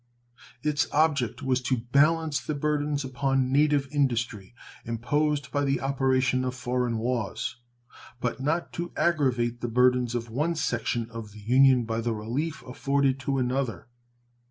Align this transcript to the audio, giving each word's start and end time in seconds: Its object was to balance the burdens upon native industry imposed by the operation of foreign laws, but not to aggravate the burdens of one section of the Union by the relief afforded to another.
Its 0.63 0.87
object 0.91 1.43
was 1.43 1.61
to 1.61 1.77
balance 1.77 2.39
the 2.41 2.55
burdens 2.55 3.05
upon 3.05 3.51
native 3.51 3.87
industry 3.91 4.55
imposed 4.83 5.51
by 5.51 5.63
the 5.63 5.79
operation 5.79 6.43
of 6.43 6.55
foreign 6.55 6.97
laws, 6.97 7.57
but 8.19 8.39
not 8.39 8.73
to 8.73 8.91
aggravate 8.97 9.61
the 9.61 9.67
burdens 9.67 10.15
of 10.15 10.27
one 10.31 10.55
section 10.55 11.07
of 11.11 11.33
the 11.33 11.39
Union 11.41 11.85
by 11.85 12.01
the 12.01 12.15
relief 12.15 12.63
afforded 12.63 13.19
to 13.19 13.37
another. 13.37 13.89